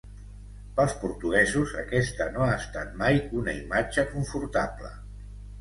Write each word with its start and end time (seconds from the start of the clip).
Pels 0.79 0.93
portuguesos, 1.01 1.75
aquesta 1.83 2.27
no 2.37 2.43
ha 2.47 2.57
estat 2.63 2.97
mai 3.05 3.21
una 3.43 3.57
imatge 3.61 4.11
confortable. 4.15 4.95